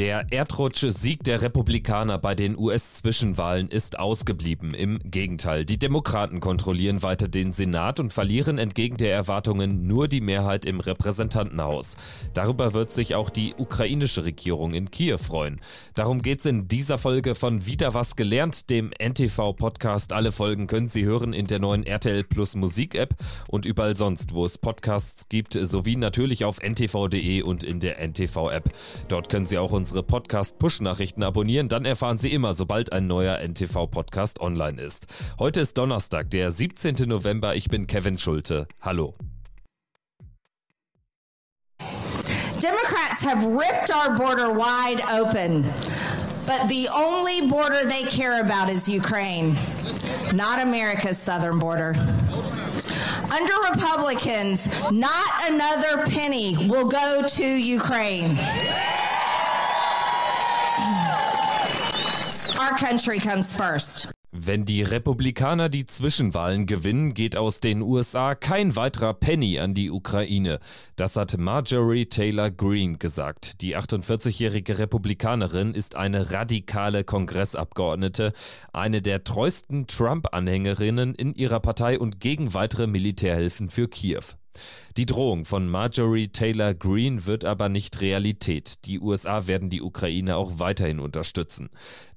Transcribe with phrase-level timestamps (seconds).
[0.00, 4.72] Der Erdrutsch-Sieg der Republikaner bei den US-Zwischenwahlen ist ausgeblieben.
[4.72, 10.22] Im Gegenteil, die Demokraten kontrollieren weiter den Senat und verlieren entgegen der Erwartungen nur die
[10.22, 11.98] Mehrheit im Repräsentantenhaus.
[12.32, 15.60] Darüber wird sich auch die ukrainische Regierung in Kiew freuen.
[15.92, 20.14] Darum geht's in dieser Folge von Wieder was gelernt, dem NTV-Podcast.
[20.14, 23.16] Alle Folgen können Sie hören in der neuen RTL Plus Musik-App
[23.50, 28.70] und überall sonst, wo es Podcasts gibt, sowie natürlich auf ntv.de und in der NTV-App.
[29.08, 33.38] Dort können Sie auch uns unsere Podcast-Push-Nachrichten abonnieren, dann erfahren Sie immer, sobald ein neuer
[33.38, 35.08] NTV-Podcast online ist.
[35.40, 37.08] Heute ist Donnerstag, der 17.
[37.08, 37.56] November.
[37.56, 38.68] Ich bin Kevin Schulte.
[38.80, 39.14] Hallo.
[42.60, 45.64] Democrats have ripped our border wide open.
[46.46, 49.56] But the only border they care about is Ukraine,
[50.32, 51.96] not America's southern border.
[53.32, 58.38] Under Republicans, not another penny will go to Ukraine.
[62.70, 64.12] Our country comes first.
[64.32, 69.90] Wenn die Republikaner die Zwischenwahlen gewinnen, geht aus den USA kein weiterer Penny an die
[69.90, 70.60] Ukraine.
[70.94, 73.60] Das hat Marjorie Taylor Greene gesagt.
[73.60, 78.32] Die 48-jährige Republikanerin ist eine radikale Kongressabgeordnete,
[78.72, 84.22] eine der treuesten Trump-Anhängerinnen in ihrer Partei und gegen weitere Militärhilfen für Kiew.
[84.96, 88.84] Die Drohung von Marjorie Taylor Greene wird aber nicht Realität.
[88.86, 91.70] Die USA werden die Ukraine auch weiterhin unterstützen.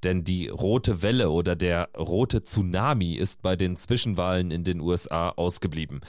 [0.03, 5.29] Denn die rote Welle oder der rote Tsunami ist bei den Zwischenwahlen in den USA
[5.29, 6.01] ausgeblieben.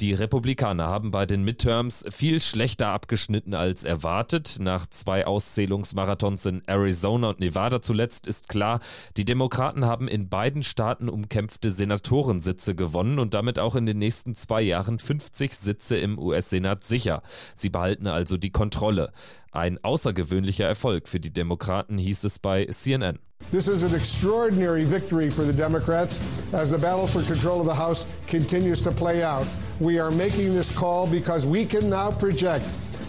[0.00, 4.58] Die Republikaner haben bei den Midterms viel schlechter abgeschnitten als erwartet.
[4.60, 8.80] Nach zwei Auszählungsmarathons in Arizona und Nevada zuletzt ist klar,
[9.16, 14.36] die Demokraten haben in beiden Staaten umkämpfte Senatorensitze gewonnen und damit auch in den nächsten
[14.36, 17.22] zwei Jahren 50 Sitze im US-Senat sicher.
[17.54, 19.10] Sie behalten also die Kontrolle.
[19.52, 23.18] Ein außergewöhnlicher Erfolg für die Demokraten hieß es bei CNN.
[23.50, 26.20] This is an extraordinary victory for the Democrats
[26.52, 29.46] as the battle for control of the House continues to play out.
[29.80, 32.64] We are making this call because we can now project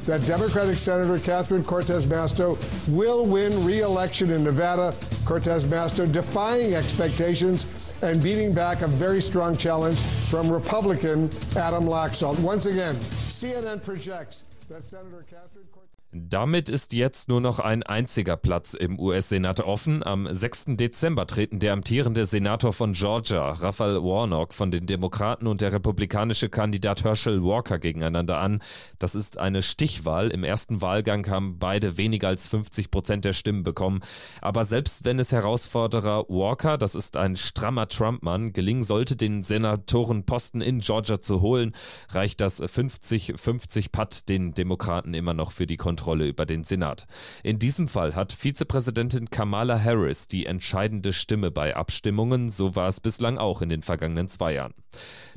[0.06, 2.58] that Democratic Senator Catherine Cortez Masto
[2.88, 4.94] will win re election in Nevada.
[5.26, 7.68] Cortez Masto defying expectations
[8.02, 12.40] and beating back a very strong challenge from Republican Adam Laxalt.
[12.40, 12.96] Once again,
[13.28, 15.99] CNN projects that Senator Catherine Cortez.
[16.12, 20.02] Damit ist jetzt nur noch ein einziger Platz im US-Senat offen.
[20.04, 20.66] Am 6.
[20.70, 26.50] Dezember treten der amtierende Senator von Georgia, Raphael Warnock, von den Demokraten und der republikanische
[26.50, 28.60] Kandidat Herschel Walker gegeneinander an.
[28.98, 30.30] Das ist eine Stichwahl.
[30.30, 34.00] Im ersten Wahlgang haben beide weniger als 50 Prozent der Stimmen bekommen.
[34.42, 40.62] Aber selbst wenn es Herausforderer Walker, das ist ein strammer Trump-Mann, gelingen sollte, den Senatorenposten
[40.62, 41.74] in Georgia zu holen,
[42.10, 45.99] reicht das 50-50 Patt den Demokraten immer noch für die Kontrolle.
[46.00, 47.08] Kontrolle über den Senat.
[47.44, 53.02] In diesem Fall hat Vizepräsidentin Kamala Harris die entscheidende Stimme bei Abstimmungen, so war es
[53.02, 54.74] bislang auch in den vergangenen zwei Jahren.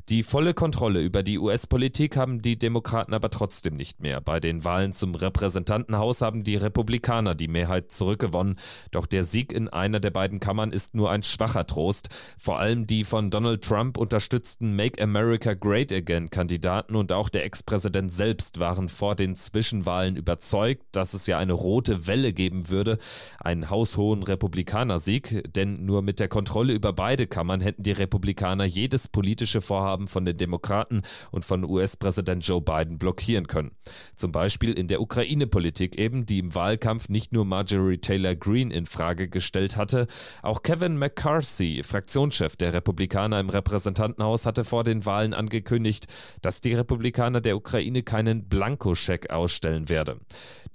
[0.09, 4.19] Die volle Kontrolle über die US-Politik haben die Demokraten aber trotzdem nicht mehr.
[4.19, 8.57] Bei den Wahlen zum Repräsentantenhaus haben die Republikaner die Mehrheit zurückgewonnen.
[8.91, 12.09] Doch der Sieg in einer der beiden Kammern ist nur ein schwacher Trost.
[12.37, 17.45] Vor allem die von Donald Trump unterstützten Make America Great Again Kandidaten und auch der
[17.45, 20.52] Ex-Präsident selbst waren vor den Zwischenwahlen überzeugt,
[20.91, 22.97] dass es ja eine rote Welle geben würde.
[23.39, 29.07] Einen haushohen Republikanersieg, denn nur mit der Kontrolle über beide Kammern hätten die Republikaner jedes
[29.07, 33.71] politische Vorhaben Vorhaben von den Demokraten und von US-Präsident Joe Biden blockieren können.
[34.15, 38.85] Zum Beispiel in der Ukraine-Politik eben, die im Wahlkampf nicht nur Marjorie Taylor Greene in
[38.85, 40.07] Frage gestellt hatte,
[40.41, 46.07] auch Kevin McCarthy, Fraktionschef der Republikaner im Repräsentantenhaus, hatte vor den Wahlen angekündigt,
[46.41, 50.19] dass die Republikaner der Ukraine keinen Blankoscheck ausstellen werde.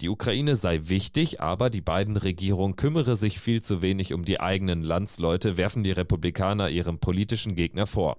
[0.01, 4.39] Die Ukraine sei wichtig, aber die beiden Regierungen kümmere sich viel zu wenig um die
[4.39, 8.17] eigenen Landsleute, werfen die Republikaner ihrem politischen Gegner vor.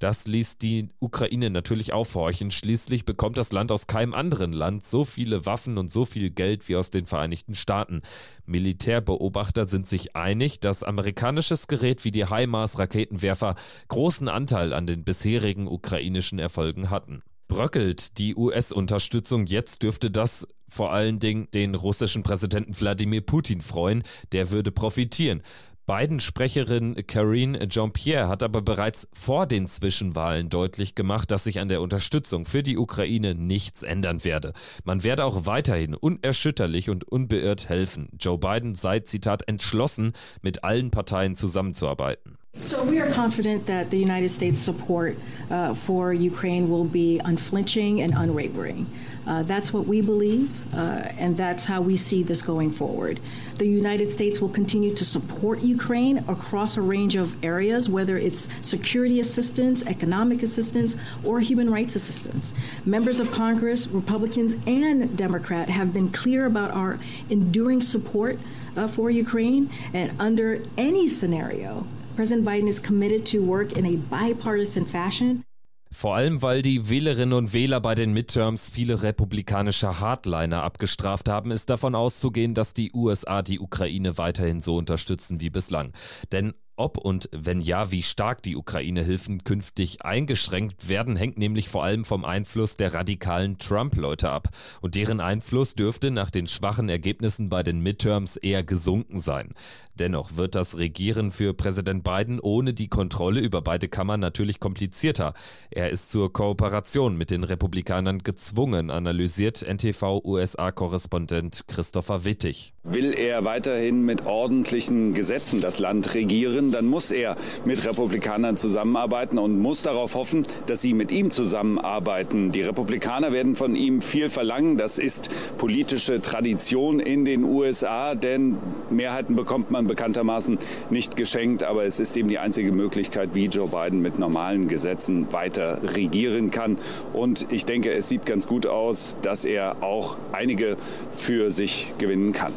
[0.00, 2.50] Das ließ die Ukraine natürlich aufhorchen.
[2.50, 6.70] Schließlich bekommt das Land aus keinem anderen Land so viele Waffen und so viel Geld
[6.70, 8.00] wie aus den Vereinigten Staaten.
[8.46, 13.56] Militärbeobachter sind sich einig, dass amerikanisches Gerät wie die HIMARS-Raketenwerfer
[13.88, 17.22] großen Anteil an den bisherigen ukrainischen Erfolgen hatten.
[17.46, 24.02] Bröckelt die US-Unterstützung jetzt dürfte das vor allen Dingen den russischen Präsidenten Wladimir Putin freuen,
[24.32, 25.42] der würde profitieren.
[25.90, 31.82] Biden-Sprecherin Karine Jean-Pierre hat aber bereits vor den Zwischenwahlen deutlich gemacht, dass sich an der
[31.82, 34.52] Unterstützung für die Ukraine nichts ändern werde.
[34.84, 38.08] Man werde auch weiterhin unerschütterlich und unbeirrt helfen.
[38.20, 40.12] Joe Biden sei, Zitat, entschlossen,
[40.42, 42.38] mit allen Parteien zusammenzuarbeiten.
[42.70, 45.16] So we are confident that the United States support
[45.50, 48.90] uh, for Ukraine will be unflinching and unwavering.
[49.26, 53.18] Uh, that's what we believe, uh, and that's how we see this going forward.
[53.58, 58.48] The United States will continue to support Ukraine across a range of areas, whether it's
[58.62, 62.52] security assistance, economic assistance, or human rights assistance.
[62.84, 66.98] Members of Congress, Republicans and Democrat, have been clear about our
[67.30, 68.38] enduring support
[68.76, 73.96] uh, for Ukraine, and under any scenario, President Biden is committed to work in a
[73.96, 75.44] bipartisan fashion.
[75.92, 81.50] Vor allem, weil die Wählerinnen und Wähler bei den Midterms viele republikanische Hardliner abgestraft haben,
[81.50, 85.92] ist davon auszugehen, dass die USA die Ukraine weiterhin so unterstützen wie bislang.
[86.30, 91.84] Denn ob und wenn ja, wie stark die Ukraine-Hilfen künftig eingeschränkt werden, hängt nämlich vor
[91.84, 94.48] allem vom Einfluss der radikalen Trump-Leute ab.
[94.80, 99.52] Und deren Einfluss dürfte nach den schwachen Ergebnissen bei den Midterms eher gesunken sein.
[100.00, 105.34] Dennoch wird das Regieren für Präsident Biden ohne die Kontrolle über beide Kammern natürlich komplizierter.
[105.70, 112.72] Er ist zur Kooperation mit den Republikanern gezwungen, analysiert NTV-USA-Korrespondent Christopher Wittig.
[112.82, 119.38] Will er weiterhin mit ordentlichen Gesetzen das Land regieren, dann muss er mit Republikanern zusammenarbeiten
[119.38, 122.52] und muss darauf hoffen, dass sie mit ihm zusammenarbeiten.
[122.52, 124.76] Die Republikaner werden von ihm viel verlangen.
[124.76, 128.56] Das ist politische Tradition in den USA, denn
[128.90, 130.58] Mehrheiten bekommt man bekanntermaßen
[130.90, 131.62] nicht geschenkt.
[131.62, 136.50] Aber es ist eben die einzige Möglichkeit, wie Joe Biden mit normalen Gesetzen weiter regieren
[136.50, 136.78] kann.
[137.12, 140.76] Und ich denke, es sieht ganz gut aus, dass er auch einige
[141.10, 142.52] für sich gewinnen kann.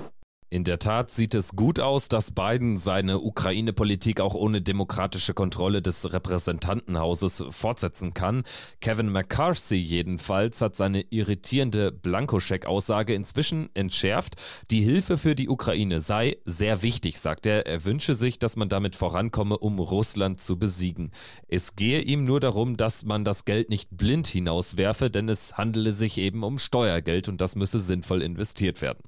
[0.53, 5.81] In der Tat sieht es gut aus, dass Biden seine Ukraine-Politik auch ohne demokratische Kontrolle
[5.81, 8.43] des Repräsentantenhauses fortsetzen kann.
[8.79, 14.35] Kevin McCarthy jedenfalls hat seine irritierende Blankoscheck-Aussage inzwischen entschärft.
[14.69, 17.65] Die Hilfe für die Ukraine sei sehr wichtig, sagt er.
[17.65, 21.09] Er wünsche sich, dass man damit vorankomme, um Russland zu besiegen.
[21.47, 25.93] Es gehe ihm nur darum, dass man das Geld nicht blind hinauswerfe, denn es handele
[25.93, 29.01] sich eben um Steuergeld und das müsse sinnvoll investiert werden.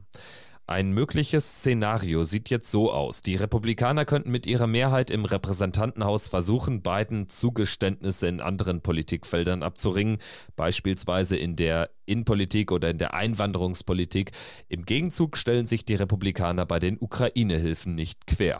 [0.67, 3.21] Ein mögliches Szenario sieht jetzt so aus.
[3.21, 10.17] Die Republikaner könnten mit ihrer Mehrheit im Repräsentantenhaus versuchen, beiden Zugeständnisse in anderen Politikfeldern abzuringen,
[10.56, 14.31] beispielsweise in der Innenpolitik oder in der Einwanderungspolitik.
[14.67, 18.59] Im Gegenzug stellen sich die Republikaner bei den Ukraine-Hilfen nicht quer.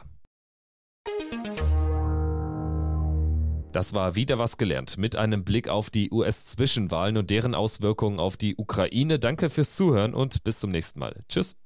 [3.72, 8.38] Das war wieder was gelernt mit einem Blick auf die US-Zwischenwahlen und deren Auswirkungen auf
[8.38, 9.18] die Ukraine.
[9.18, 11.24] Danke fürs Zuhören und bis zum nächsten Mal.
[11.28, 11.58] Tschüss.